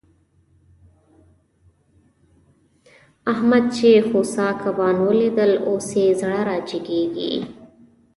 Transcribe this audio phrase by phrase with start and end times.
[3.31, 7.31] احمد چې خوسا کبان وليدل؛ اوس يې زړه را جيګېږي.